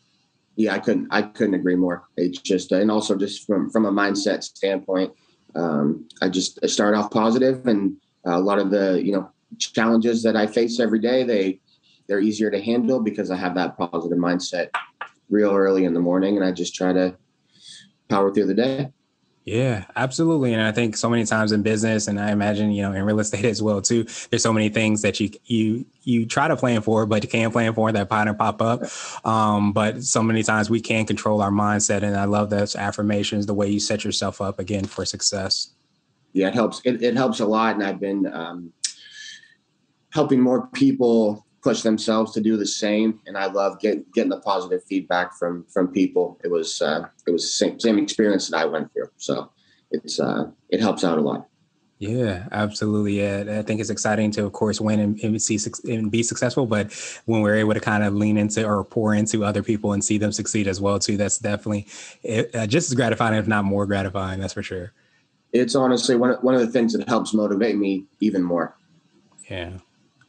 Yeah, 0.56 0.74
I 0.74 0.80
couldn't 0.80 1.08
I 1.12 1.24
couldn't 1.24 1.56
agree 1.56 1.76
more. 1.76 2.04
It's 2.18 2.40
just 2.40 2.72
and 2.72 2.92
also 2.92 3.16
just 3.16 3.46
from 3.46 3.70
from 3.70 3.86
a 3.86 3.92
mindset 3.92 4.44
standpoint, 4.44 5.14
um, 5.56 6.08
I 6.22 6.30
just 6.30 6.60
I 6.64 6.68
start 6.68 6.96
off 6.96 7.12
positive, 7.12 7.68
and 7.68 7.98
a 8.26 8.40
lot 8.40 8.60
of 8.60 8.72
the 8.72 9.02
you 9.04 9.12
know 9.12 9.30
challenges 9.60 10.24
that 10.24 10.36
I 10.36 10.48
face 10.48 10.80
every 10.80 11.00
day 11.00 11.24
they 11.24 11.60
they're 12.08 12.20
easier 12.20 12.52
to 12.52 12.62
handle 12.62 13.00
because 13.00 13.32
I 13.32 13.36
have 13.36 13.56
that 13.56 13.78
positive 13.78 14.18
mindset 14.18 14.70
real 15.30 15.52
early 15.52 15.86
in 15.86 15.94
the 15.94 16.00
morning, 16.00 16.36
and 16.36 16.46
I 16.46 16.52
just 16.52 16.76
try 16.76 16.94
to 16.94 17.16
power 18.10 18.34
through 18.34 18.48
the 18.48 18.54
day. 18.54 18.92
Yeah, 19.46 19.84
absolutely. 19.98 20.54
And 20.54 20.62
I 20.62 20.72
think 20.72 20.96
so 20.96 21.10
many 21.10 21.26
times 21.26 21.52
in 21.52 21.64
business 21.64 22.08
and 22.08 22.18
I 22.18 22.32
imagine, 22.32 22.72
you 22.72 22.82
know, 22.82 22.94
in 22.94 23.04
real 23.04 23.20
estate 23.20 23.44
as 23.54 23.62
well 23.62 23.82
too, 23.82 24.06
there's 24.30 24.44
so 24.44 24.54
many 24.54 24.70
things 24.70 25.02
that 25.02 25.20
you 25.20 25.32
you 25.46 25.86
you 26.04 26.26
try 26.26 26.48
to 26.48 26.56
plan 26.56 26.82
for, 26.82 27.06
but 27.06 27.24
you 27.24 27.30
can't 27.30 27.52
plan 27.52 27.74
for 27.74 27.92
that 27.92 28.10
pattern 28.10 28.36
pop 28.36 28.62
up. 28.62 28.84
Um, 29.26 29.74
but 29.74 30.04
so 30.04 30.24
many 30.24 30.44
times 30.44 30.70
we 30.70 30.80
can 30.80 31.06
control 31.06 31.42
our 31.42 31.52
mindset. 31.52 32.04
And 32.04 32.16
I 32.16 32.26
love 32.26 32.50
those 32.50 32.76
affirmations, 32.76 33.46
the 33.46 33.54
way 33.54 33.68
you 33.68 33.80
set 33.80 34.06
yourself 34.06 34.40
up 34.40 34.60
again 34.60 34.86
for 34.86 35.06
success. 35.06 35.72
Yeah, 36.32 36.48
it 36.48 36.54
helps. 36.54 36.82
It, 36.86 37.04
it 37.04 37.16
helps 37.16 37.42
a 37.42 37.46
lot. 37.46 37.76
And 37.76 37.84
I've 37.84 38.00
been 38.00 38.26
um, 38.34 38.72
helping 40.12 40.40
more 40.40 40.68
people 40.68 41.46
push 41.64 41.82
themselves 41.82 42.32
to 42.34 42.42
do 42.42 42.58
the 42.58 42.66
same. 42.66 43.20
And 43.26 43.38
I 43.38 43.46
love 43.46 43.80
get, 43.80 44.12
getting 44.14 44.30
the 44.30 44.42
positive 44.42 44.84
feedback 44.84 45.34
from 45.34 45.66
from 45.74 45.88
people. 45.88 46.40
It 46.44 46.52
was 46.52 46.82
uh, 46.82 47.08
it 47.26 47.32
was 47.32 47.44
the 47.44 47.50
same, 47.50 47.80
same 47.80 47.98
experience 47.98 48.50
that 48.50 48.58
I 48.58 48.66
went 48.66 48.92
through. 48.94 49.10
So 49.18 49.50
it's 49.92 50.20
uh, 50.20 50.52
it 50.70 50.82
helps 50.82 51.04
out 51.04 51.18
a 51.18 51.22
lot. 51.22 51.48
Yeah, 52.00 52.48
absolutely. 52.52 53.22
Yeah, 53.22 53.60
I 53.60 53.62
think 53.62 53.80
it's 53.80 53.90
exciting 53.90 54.30
to, 54.32 54.44
of 54.44 54.52
course, 54.52 54.82
win 54.82 55.00
and, 55.00 55.18
and, 55.24 55.42
see 55.42 55.58
and 55.90 56.12
be 56.12 56.22
successful. 56.22 56.66
But 56.66 56.92
when 57.26 57.42
we're 57.42 57.56
able 57.56 57.74
to 57.76 57.80
kind 57.80 58.04
of 58.04 58.14
lean 58.14 58.36
into 58.36 58.66
or 58.66 58.84
pour 58.84 59.14
into 59.14 59.46
other 59.46 59.64
people 59.64 59.94
and 59.94 60.04
see 60.04 60.18
them 60.18 60.34
succeed 60.34 60.68
as 60.68 60.82
well, 60.82 61.00
too, 61.00 61.16
that's 61.16 61.38
definitely 61.38 61.88
uh, 62.54 62.68
just 62.68 62.92
as 62.92 62.96
gratifying, 62.96 63.36
if 63.36 63.48
not 63.48 63.64
more 63.64 63.86
gratifying. 63.86 64.42
That's 64.42 64.54
for 64.54 64.64
sure. 64.64 64.92
It's 65.54 65.76
honestly 65.76 66.18
one 66.18 66.34
one 66.42 66.56
of 66.56 66.62
the 66.62 66.68
things 66.68 66.92
that 66.92 67.08
helps 67.08 67.34
motivate 67.34 67.78
me 67.78 68.06
even 68.20 68.44
more. 68.44 68.76
Yeah. 69.50 69.78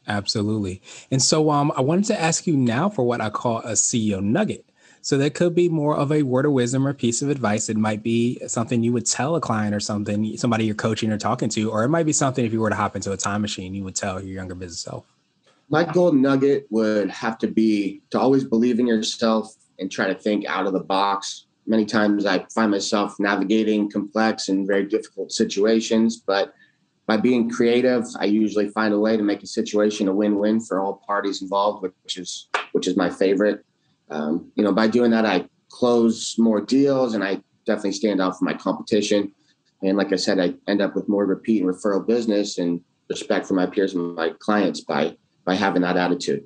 Absolutely. 0.06 0.82
And 1.10 1.22
so 1.22 1.50
um, 1.50 1.72
I 1.76 1.80
wanted 1.80 2.04
to 2.06 2.20
ask 2.20 2.46
you 2.46 2.56
now 2.56 2.88
for 2.88 3.04
what 3.04 3.20
I 3.20 3.30
call 3.30 3.58
a 3.58 3.72
CEO 3.72 4.22
nugget. 4.22 4.66
So 5.00 5.18
that 5.18 5.34
could 5.34 5.54
be 5.54 5.68
more 5.68 5.94
of 5.94 6.10
a 6.10 6.22
word 6.22 6.46
of 6.46 6.52
wisdom 6.52 6.86
or 6.86 6.94
piece 6.94 7.20
of 7.20 7.28
advice. 7.28 7.68
It 7.68 7.76
might 7.76 8.02
be 8.02 8.40
something 8.46 8.82
you 8.82 8.92
would 8.94 9.04
tell 9.04 9.36
a 9.36 9.40
client 9.40 9.74
or 9.74 9.80
something, 9.80 10.34
somebody 10.38 10.64
you're 10.64 10.74
coaching 10.74 11.12
or 11.12 11.18
talking 11.18 11.50
to, 11.50 11.70
or 11.70 11.84
it 11.84 11.90
might 11.90 12.06
be 12.06 12.12
something 12.12 12.44
if 12.44 12.54
you 12.54 12.60
were 12.60 12.70
to 12.70 12.76
hop 12.76 12.96
into 12.96 13.12
a 13.12 13.16
time 13.16 13.42
machine, 13.42 13.74
you 13.74 13.84
would 13.84 13.94
tell 13.94 14.18
your 14.18 14.34
younger 14.34 14.54
business 14.54 14.80
self. 14.80 15.04
My 15.68 15.84
gold 15.84 16.16
nugget 16.16 16.66
would 16.70 17.10
have 17.10 17.36
to 17.38 17.48
be 17.48 18.00
to 18.10 18.20
always 18.20 18.44
believe 18.44 18.78
in 18.78 18.86
yourself 18.86 19.54
and 19.78 19.90
try 19.90 20.06
to 20.06 20.14
think 20.14 20.46
out 20.46 20.66
of 20.66 20.72
the 20.72 20.80
box. 20.80 21.46
Many 21.66 21.84
times 21.84 22.24
I 22.24 22.46
find 22.54 22.70
myself 22.70 23.16
navigating 23.18 23.90
complex 23.90 24.48
and 24.48 24.66
very 24.66 24.84
difficult 24.86 25.32
situations, 25.32 26.16
but 26.16 26.54
by 27.06 27.16
being 27.16 27.50
creative, 27.50 28.04
I 28.18 28.24
usually 28.24 28.68
find 28.68 28.94
a 28.94 28.98
way 28.98 29.16
to 29.16 29.22
make 29.22 29.42
a 29.42 29.46
situation 29.46 30.08
a 30.08 30.14
win-win 30.14 30.60
for 30.60 30.80
all 30.80 31.02
parties 31.06 31.42
involved, 31.42 31.82
which 31.82 32.16
is 32.16 32.48
which 32.72 32.88
is 32.88 32.96
my 32.96 33.10
favorite. 33.10 33.64
Um, 34.10 34.50
you 34.54 34.64
know, 34.64 34.72
by 34.72 34.88
doing 34.88 35.10
that, 35.10 35.26
I 35.26 35.46
close 35.68 36.36
more 36.38 36.60
deals, 36.60 37.14
and 37.14 37.22
I 37.22 37.40
definitely 37.66 37.92
stand 37.92 38.20
out 38.20 38.38
from 38.38 38.46
my 38.46 38.54
competition. 38.54 39.32
And 39.82 39.98
like 39.98 40.12
I 40.12 40.16
said, 40.16 40.40
I 40.40 40.54
end 40.66 40.80
up 40.80 40.94
with 40.94 41.08
more 41.08 41.26
repeat 41.26 41.62
and 41.62 41.70
referral 41.70 42.06
business 42.06 42.58
and 42.58 42.80
respect 43.08 43.46
for 43.46 43.54
my 43.54 43.66
peers 43.66 43.94
and 43.94 44.14
my 44.14 44.30
clients 44.38 44.80
by 44.80 45.16
by 45.44 45.54
having 45.54 45.82
that 45.82 45.98
attitude. 45.98 46.44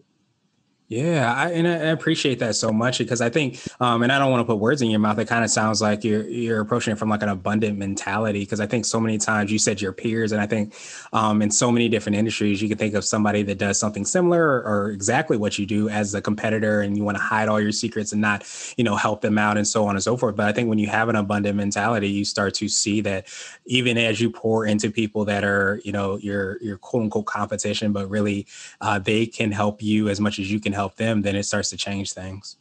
Yeah, 0.90 1.34
I, 1.34 1.50
and 1.50 1.68
I 1.68 1.72
appreciate 1.90 2.38
that 2.38 2.56
so 2.56 2.72
much 2.72 2.96
because 2.96 3.20
I 3.20 3.28
think, 3.28 3.60
um, 3.78 4.02
and 4.02 4.10
I 4.10 4.18
don't 4.18 4.30
want 4.30 4.40
to 4.40 4.46
put 4.46 4.56
words 4.58 4.80
in 4.80 4.88
your 4.88 5.00
mouth. 5.00 5.18
It 5.18 5.28
kind 5.28 5.44
of 5.44 5.50
sounds 5.50 5.82
like 5.82 6.02
you're 6.02 6.26
you're 6.26 6.60
approaching 6.60 6.94
it 6.94 6.98
from 6.98 7.10
like 7.10 7.20
an 7.22 7.28
abundant 7.28 7.76
mentality. 7.76 8.40
Because 8.40 8.58
I 8.58 8.66
think 8.66 8.86
so 8.86 8.98
many 8.98 9.18
times 9.18 9.52
you 9.52 9.58
said 9.58 9.82
your 9.82 9.92
peers, 9.92 10.32
and 10.32 10.40
I 10.40 10.46
think 10.46 10.74
um, 11.12 11.42
in 11.42 11.50
so 11.50 11.70
many 11.70 11.90
different 11.90 12.16
industries, 12.16 12.62
you 12.62 12.70
can 12.70 12.78
think 12.78 12.94
of 12.94 13.04
somebody 13.04 13.42
that 13.42 13.58
does 13.58 13.78
something 13.78 14.06
similar 14.06 14.42
or, 14.42 14.62
or 14.64 14.90
exactly 14.90 15.36
what 15.36 15.58
you 15.58 15.66
do 15.66 15.90
as 15.90 16.14
a 16.14 16.22
competitor, 16.22 16.80
and 16.80 16.96
you 16.96 17.04
want 17.04 17.18
to 17.18 17.22
hide 17.22 17.50
all 17.50 17.60
your 17.60 17.72
secrets 17.72 18.12
and 18.12 18.22
not, 18.22 18.50
you 18.78 18.82
know, 18.84 18.96
help 18.96 19.20
them 19.20 19.36
out 19.36 19.58
and 19.58 19.68
so 19.68 19.84
on 19.84 19.94
and 19.94 20.02
so 20.02 20.16
forth. 20.16 20.36
But 20.36 20.46
I 20.48 20.52
think 20.52 20.70
when 20.70 20.78
you 20.78 20.86
have 20.88 21.10
an 21.10 21.16
abundant 21.16 21.56
mentality, 21.56 22.08
you 22.08 22.24
start 22.24 22.54
to 22.54 22.68
see 22.68 23.02
that 23.02 23.26
even 23.66 23.98
as 23.98 24.22
you 24.22 24.30
pour 24.30 24.64
into 24.64 24.90
people 24.90 25.26
that 25.26 25.44
are, 25.44 25.82
you 25.84 25.92
know, 25.92 26.16
your 26.16 26.56
your 26.62 26.78
quote 26.78 27.02
unquote 27.02 27.26
competition, 27.26 27.92
but 27.92 28.08
really 28.08 28.46
uh, 28.80 28.98
they 28.98 29.26
can 29.26 29.52
help 29.52 29.82
you 29.82 30.08
as 30.08 30.18
much 30.18 30.38
as 30.38 30.50
you 30.50 30.58
can 30.58 30.77
help 30.78 30.94
them, 30.94 31.22
then 31.22 31.34
it 31.34 31.44
starts 31.44 31.70
to 31.70 31.76
change 31.76 32.12
things. 32.12 32.56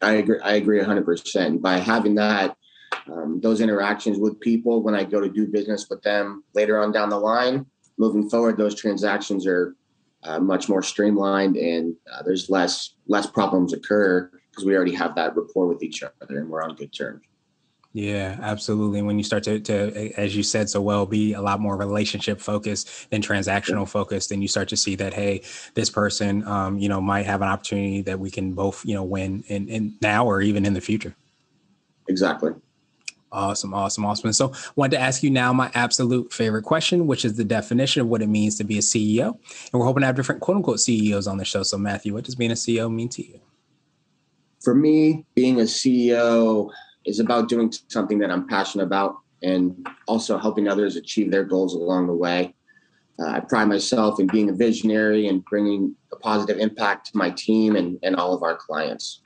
I 0.00 0.12
agree. 0.14 0.38
I 0.42 0.54
agree 0.54 0.80
100%. 0.80 1.60
By 1.60 1.78
having 1.78 2.14
that, 2.14 2.56
um, 3.10 3.40
those 3.42 3.60
interactions 3.60 4.18
with 4.18 4.38
people 4.40 4.82
when 4.82 4.94
I 4.94 5.02
go 5.04 5.20
to 5.20 5.28
do 5.28 5.46
business 5.46 5.88
with 5.90 6.00
them 6.02 6.44
later 6.54 6.78
on 6.78 6.92
down 6.92 7.10
the 7.10 7.18
line, 7.18 7.66
moving 7.98 8.30
forward, 8.30 8.56
those 8.56 8.74
transactions 8.74 9.46
are 9.46 9.74
uh, 10.22 10.38
much 10.38 10.68
more 10.68 10.82
streamlined 10.82 11.56
and 11.56 11.96
uh, 12.12 12.22
there's 12.22 12.50
less 12.50 12.94
less 13.08 13.26
problems 13.26 13.72
occur 13.72 14.30
because 14.50 14.64
we 14.64 14.76
already 14.76 14.94
have 14.94 15.14
that 15.14 15.34
rapport 15.34 15.66
with 15.66 15.82
each 15.82 16.02
other 16.02 16.38
and 16.38 16.48
we're 16.48 16.62
on 16.62 16.74
good 16.74 16.92
terms. 16.92 17.22
Yeah, 17.92 18.38
absolutely. 18.40 19.02
When 19.02 19.18
you 19.18 19.24
start 19.24 19.42
to, 19.44 19.58
to, 19.58 20.12
as 20.16 20.36
you 20.36 20.44
said 20.44 20.70
so 20.70 20.80
well, 20.80 21.06
be 21.06 21.32
a 21.32 21.42
lot 21.42 21.58
more 21.58 21.76
relationship 21.76 22.40
focused 22.40 23.10
than 23.10 23.20
transactional 23.20 23.88
focused, 23.88 24.30
then 24.30 24.40
you 24.40 24.46
start 24.46 24.68
to 24.68 24.76
see 24.76 24.94
that, 24.96 25.12
hey, 25.12 25.42
this 25.74 25.90
person, 25.90 26.46
um, 26.46 26.78
you 26.78 26.88
know, 26.88 27.00
might 27.00 27.26
have 27.26 27.42
an 27.42 27.48
opportunity 27.48 28.00
that 28.02 28.20
we 28.20 28.30
can 28.30 28.52
both, 28.52 28.84
you 28.84 28.94
know, 28.94 29.02
win 29.02 29.42
in, 29.48 29.68
in 29.68 29.96
now 30.00 30.24
or 30.24 30.40
even 30.40 30.64
in 30.64 30.74
the 30.74 30.80
future. 30.80 31.16
Exactly. 32.08 32.52
Awesome, 33.32 33.74
awesome, 33.74 34.04
awesome. 34.04 34.26
And 34.26 34.36
so, 34.36 34.52
wanted 34.74 34.96
to 34.96 35.02
ask 35.02 35.22
you 35.22 35.30
now 35.30 35.52
my 35.52 35.70
absolute 35.74 36.32
favorite 36.32 36.64
question, 36.64 37.06
which 37.06 37.24
is 37.24 37.36
the 37.36 37.44
definition 37.44 38.02
of 38.02 38.08
what 38.08 38.22
it 38.22 38.28
means 38.28 38.56
to 38.58 38.64
be 38.64 38.78
a 38.78 38.80
CEO. 38.80 39.28
And 39.72 39.80
we're 39.80 39.84
hoping 39.84 40.00
to 40.00 40.06
have 40.06 40.16
different 40.16 40.40
quote 40.40 40.56
unquote 40.56 40.80
CEOs 40.80 41.28
on 41.28 41.38
the 41.38 41.44
show. 41.44 41.62
So, 41.62 41.78
Matthew, 41.78 42.12
what 42.12 42.24
does 42.24 42.34
being 42.34 42.50
a 42.50 42.54
CEO 42.54 42.92
mean 42.92 43.08
to 43.10 43.24
you? 43.24 43.40
For 44.60 44.74
me, 44.74 45.24
being 45.34 45.60
a 45.60 45.64
CEO 45.64 46.70
is 47.10 47.20
about 47.20 47.48
doing 47.48 47.72
something 47.88 48.18
that 48.20 48.30
I'm 48.30 48.46
passionate 48.46 48.84
about 48.84 49.16
and 49.42 49.86
also 50.06 50.38
helping 50.38 50.68
others 50.68 50.96
achieve 50.96 51.30
their 51.30 51.44
goals 51.44 51.74
along 51.74 52.06
the 52.06 52.14
way. 52.14 52.54
Uh, 53.18 53.26
I 53.26 53.40
pride 53.40 53.66
myself 53.66 54.20
in 54.20 54.28
being 54.28 54.48
a 54.48 54.52
visionary 54.52 55.26
and 55.28 55.44
bringing 55.44 55.94
a 56.12 56.16
positive 56.16 56.58
impact 56.58 57.10
to 57.10 57.18
my 57.18 57.30
team 57.30 57.76
and, 57.76 57.98
and 58.02 58.16
all 58.16 58.32
of 58.32 58.42
our 58.42 58.56
clients. 58.56 59.22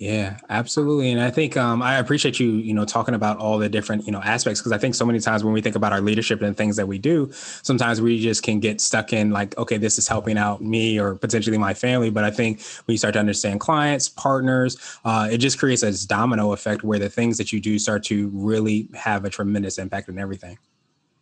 Yeah, 0.00 0.38
absolutely. 0.48 1.12
And 1.12 1.20
I 1.20 1.30
think 1.30 1.58
um, 1.58 1.82
I 1.82 1.98
appreciate 1.98 2.40
you, 2.40 2.52
you 2.52 2.72
know, 2.72 2.86
talking 2.86 3.14
about 3.14 3.36
all 3.36 3.58
the 3.58 3.68
different, 3.68 4.06
you 4.06 4.12
know, 4.12 4.22
aspects 4.22 4.58
because 4.58 4.72
I 4.72 4.78
think 4.78 4.94
so 4.94 5.04
many 5.04 5.20
times 5.20 5.44
when 5.44 5.52
we 5.52 5.60
think 5.60 5.76
about 5.76 5.92
our 5.92 6.00
leadership 6.00 6.40
and 6.40 6.56
things 6.56 6.76
that 6.76 6.88
we 6.88 6.96
do, 6.96 7.30
sometimes 7.32 8.00
we 8.00 8.18
just 8.18 8.42
can 8.42 8.60
get 8.60 8.80
stuck 8.80 9.12
in 9.12 9.30
like, 9.30 9.58
okay, 9.58 9.76
this 9.76 9.98
is 9.98 10.08
helping 10.08 10.38
out 10.38 10.62
me 10.62 10.98
or 10.98 11.16
potentially 11.16 11.58
my 11.58 11.74
family. 11.74 12.08
But 12.08 12.24
I 12.24 12.30
think 12.30 12.62
when 12.86 12.94
you 12.94 12.96
start 12.96 13.12
to 13.12 13.20
understand 13.20 13.60
clients, 13.60 14.08
partners, 14.08 14.78
uh, 15.04 15.28
it 15.30 15.36
just 15.36 15.58
creates 15.58 15.82
a 15.82 16.08
domino 16.08 16.52
effect 16.52 16.82
where 16.82 16.98
the 16.98 17.10
things 17.10 17.36
that 17.36 17.52
you 17.52 17.60
do 17.60 17.78
start 17.78 18.02
to 18.04 18.30
really 18.32 18.88
have 18.94 19.26
a 19.26 19.30
tremendous 19.30 19.76
impact 19.76 20.08
on 20.08 20.18
everything. 20.18 20.56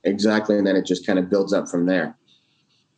Exactly. 0.04 0.56
And 0.56 0.64
then 0.64 0.76
it 0.76 0.87
just 0.87 1.04
kind 1.04 1.18
of 1.18 1.28
builds 1.28 1.52
up 1.52 1.68
from 1.68 1.87
there. 1.87 2.16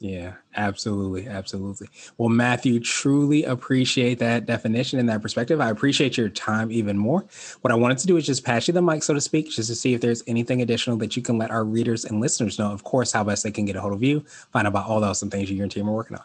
Yeah, 0.02 0.36
absolutely. 0.56 1.28
Absolutely. 1.28 1.88
Well, 2.16 2.30
Matthew, 2.30 2.80
truly 2.80 3.44
appreciate 3.44 4.18
that 4.20 4.46
definition 4.46 4.98
and 4.98 5.06
that 5.10 5.20
perspective. 5.20 5.60
I 5.60 5.68
appreciate 5.68 6.16
your 6.16 6.30
time 6.30 6.72
even 6.72 6.96
more. 6.96 7.26
What 7.60 7.70
I 7.70 7.74
wanted 7.74 7.98
to 7.98 8.06
do 8.06 8.16
is 8.16 8.24
just 8.24 8.42
pass 8.42 8.66
you 8.66 8.72
the 8.72 8.80
mic, 8.80 9.02
so 9.02 9.12
to 9.12 9.20
speak, 9.20 9.50
just 9.50 9.68
to 9.68 9.74
see 9.74 9.92
if 9.92 10.00
there's 10.00 10.22
anything 10.26 10.62
additional 10.62 10.96
that 10.98 11.16
you 11.16 11.22
can 11.22 11.36
let 11.36 11.50
our 11.50 11.64
readers 11.64 12.06
and 12.06 12.18
listeners 12.18 12.58
know, 12.58 12.72
of 12.72 12.82
course, 12.82 13.12
how 13.12 13.24
best 13.24 13.42
they 13.44 13.50
can 13.50 13.66
get 13.66 13.76
a 13.76 13.80
hold 13.82 13.92
of 13.92 14.02
you, 14.02 14.20
find 14.52 14.66
out 14.66 14.70
about 14.70 14.86
all 14.86 15.00
those 15.00 15.20
and 15.20 15.30
things 15.30 15.50
you 15.50 15.52
and 15.52 15.58
your 15.58 15.68
team 15.68 15.90
are 15.90 15.94
working 15.94 16.16
on. 16.16 16.24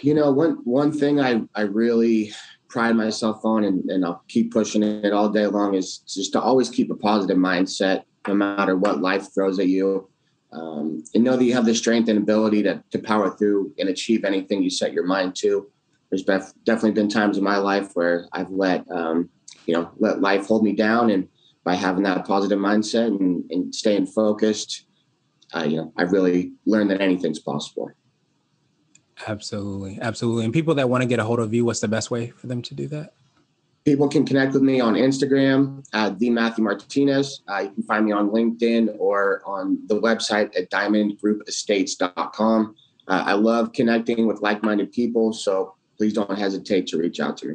You 0.00 0.14
know, 0.14 0.32
one 0.32 0.58
one 0.64 0.90
thing 0.90 1.20
I, 1.20 1.42
I 1.54 1.62
really 1.62 2.32
pride 2.68 2.96
myself 2.96 3.44
on 3.44 3.62
and, 3.62 3.88
and 3.88 4.04
I'll 4.04 4.24
keep 4.26 4.52
pushing 4.52 4.82
it 4.82 5.12
all 5.12 5.28
day 5.28 5.46
long 5.46 5.74
is 5.74 5.98
just 5.98 6.32
to 6.32 6.40
always 6.40 6.70
keep 6.70 6.90
a 6.90 6.96
positive 6.96 7.36
mindset 7.36 8.02
no 8.26 8.34
matter 8.34 8.76
what 8.76 9.00
life 9.00 9.32
throws 9.32 9.60
at 9.60 9.68
you 9.68 10.08
um, 10.52 11.02
and 11.14 11.24
know 11.24 11.36
that 11.36 11.44
you 11.44 11.52
have 11.54 11.66
the 11.66 11.74
strength 11.74 12.08
and 12.08 12.18
ability 12.18 12.62
to, 12.62 12.82
to 12.90 12.98
power 12.98 13.36
through 13.36 13.72
and 13.78 13.88
achieve 13.88 14.24
anything 14.24 14.62
you 14.62 14.70
set 14.70 14.92
your 14.92 15.06
mind 15.06 15.34
to. 15.36 15.70
There's 16.10 16.24
bef- 16.24 16.54
definitely 16.64 16.92
been 16.92 17.08
times 17.08 17.36
in 17.36 17.44
my 17.44 17.56
life 17.56 17.90
where 17.94 18.26
I've 18.32 18.50
let, 18.50 18.88
um, 18.90 19.28
you 19.66 19.74
know, 19.74 19.90
let 19.98 20.20
life 20.20 20.46
hold 20.46 20.62
me 20.62 20.72
down. 20.72 21.10
And 21.10 21.28
by 21.64 21.74
having 21.74 22.04
that 22.04 22.26
positive 22.26 22.58
mindset 22.58 23.08
and, 23.08 23.44
and 23.50 23.74
staying 23.74 24.06
focused, 24.06 24.86
uh, 25.54 25.64
you 25.64 25.76
know, 25.78 25.92
I've 25.96 26.12
really 26.12 26.52
learned 26.64 26.90
that 26.90 27.00
anything's 27.00 27.40
possible. 27.40 27.90
Absolutely. 29.26 29.98
Absolutely. 30.00 30.44
And 30.44 30.52
people 30.52 30.74
that 30.74 30.88
want 30.88 31.02
to 31.02 31.08
get 31.08 31.18
a 31.18 31.24
hold 31.24 31.40
of 31.40 31.52
you, 31.52 31.64
what's 31.64 31.80
the 31.80 31.88
best 31.88 32.10
way 32.10 32.30
for 32.30 32.46
them 32.46 32.62
to 32.62 32.74
do 32.74 32.86
that? 32.88 33.14
People 33.86 34.08
can 34.08 34.26
connect 34.26 34.52
with 34.52 34.62
me 34.62 34.80
on 34.80 34.94
Instagram 34.94 35.86
at 35.94 36.18
the 36.18 36.28
Matthew 36.28 36.64
Martinez. 36.64 37.42
Uh, 37.48 37.60
you 37.60 37.70
can 37.70 37.84
find 37.84 38.04
me 38.04 38.10
on 38.10 38.30
LinkedIn 38.30 38.96
or 38.98 39.42
on 39.46 39.78
the 39.86 40.00
website 40.00 40.58
at 40.58 40.68
diamondgroupestates.com. 40.72 42.74
Uh, 43.08 43.22
I 43.24 43.34
love 43.34 43.72
connecting 43.72 44.26
with 44.26 44.40
like-minded 44.40 44.90
people, 44.90 45.32
so 45.32 45.76
please 45.96 46.12
don't 46.12 46.36
hesitate 46.36 46.88
to 46.88 46.98
reach 46.98 47.20
out 47.20 47.36
to 47.38 47.46
me. 47.46 47.54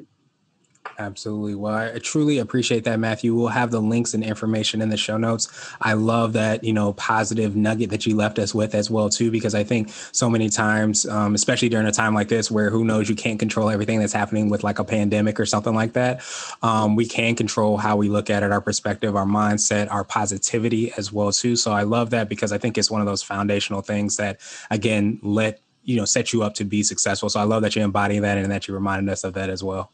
Absolutely. 0.98 1.56
Well, 1.56 1.74
I 1.74 2.00
truly 2.00 2.38
appreciate 2.40 2.84
that, 2.84 3.00
Matthew. 3.00 3.34
We'll 3.34 3.48
have 3.48 3.72
the 3.72 3.80
links 3.80 4.14
and 4.14 4.24
information 4.24 4.82
in 4.82 4.90
the 4.90 4.98
show 4.98 5.18
notes. 5.18 5.48
I 5.82 5.94
love 5.94 6.34
that, 6.34 6.64
you 6.64 6.74
know, 6.74 6.94
positive 6.94 7.56
nugget 7.56 7.90
that 7.92 8.06
you 8.06 8.16
left 8.16 8.38
us 8.40 8.54
with 8.54 8.76
as 8.76 8.90
well, 8.90 9.10
too, 9.10 9.32
because 9.32 9.56
I 9.56 9.64
think 9.64 9.90
so 10.12 10.30
many 10.30 10.50
times, 10.50 11.08
um, 11.08 11.34
especially 11.34 11.70
during 11.70 11.88
a 11.88 11.92
time 11.92 12.14
like 12.14 12.28
this, 12.28 12.52
where 12.52 12.70
who 12.70 12.84
knows, 12.84 13.10
you 13.10 13.16
can't 13.16 13.40
control 13.40 13.70
everything 13.70 14.00
that's 14.00 14.14
happening 14.14 14.50
with 14.50 14.64
like 14.64 14.80
a 14.80 14.84
pandemic 14.84 15.40
or 15.40 15.46
something 15.46 15.74
like 15.74 15.94
that. 15.94 16.24
Um, 16.62 16.96
we 16.96 17.06
can 17.06 17.36
control 17.36 17.78
how 17.78 17.96
we 17.96 18.10
look 18.10 18.30
at 18.30 18.44
it, 18.44 18.52
our 18.52 18.62
perspective, 18.62 19.16
our 19.16 19.26
mindset, 19.26 19.92
our 19.92 20.04
positivity 20.04 20.94
as 20.98 21.12
well, 21.12 21.32
too. 21.32 21.56
So 21.56 21.72
I 21.72 21.84
love 21.84 22.12
that 22.12 22.30
because 22.30 22.52
I 22.52 22.58
think 22.58 22.78
it's 22.78 22.92
one 22.92 23.02
of 23.02 23.08
those 23.08 23.24
foundational 23.24 23.82
things 23.82 24.18
that, 24.18 24.40
again, 24.70 25.20
let 25.24 25.62
you 25.84 25.98
know 25.98 26.06
set 26.06 26.34
you 26.34 26.44
up 26.44 26.54
to 26.56 26.66
be 26.66 26.84
successful. 26.84 27.30
So 27.30 27.40
I 27.40 27.44
love 27.44 27.62
that 27.64 27.76
you're 27.76 27.86
embodying 27.86 28.22
that 28.22 28.38
and 28.38 28.52
that 28.52 28.68
you 28.68 28.74
reminded 28.74 29.12
us 29.12 29.24
of 29.24 29.34
that 29.34 29.50
as 29.50 29.64
well. 29.64 29.92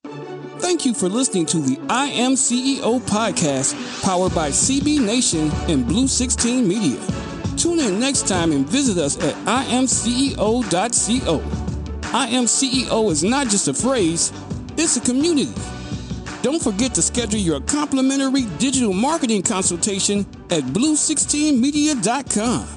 Thank 0.59 0.85
you 0.85 0.93
for 0.93 1.07
listening 1.07 1.45
to 1.47 1.59
the 1.59 1.79
I 1.89 2.07
Am 2.07 2.33
CEO 2.33 2.99
podcast, 3.01 4.03
powered 4.03 4.33
by 4.33 4.49
CB 4.49 5.05
Nation 5.05 5.51
and 5.69 5.85
Blue 5.85 6.07
16 6.07 6.67
Media. 6.67 6.99
Tune 7.57 7.79
in 7.79 7.99
next 7.99 8.27
time 8.27 8.51
and 8.51 8.67
visit 8.67 8.97
us 8.97 9.17
at 9.23 9.35
imceo.co. 9.45 11.43
I 12.13 12.27
Am 12.27 12.45
CEO 12.45 13.11
is 13.11 13.23
not 13.23 13.47
just 13.47 13.67
a 13.67 13.73
phrase, 13.73 14.31
it's 14.77 14.97
a 14.97 15.01
community. 15.01 15.53
Don't 16.41 16.61
forget 16.61 16.93
to 16.95 17.01
schedule 17.01 17.39
your 17.39 17.61
complimentary 17.61 18.43
digital 18.57 18.93
marketing 18.93 19.43
consultation 19.43 20.19
at 20.49 20.63
blue16media.com. 20.63 22.76